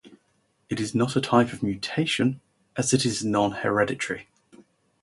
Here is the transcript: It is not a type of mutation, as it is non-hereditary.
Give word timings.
It 0.67 0.79
is 0.79 0.95
not 0.95 1.15
a 1.15 1.21
type 1.21 1.53
of 1.53 1.61
mutation, 1.61 2.41
as 2.75 2.91
it 2.91 3.05
is 3.05 3.23
non-hereditary. 3.23 4.27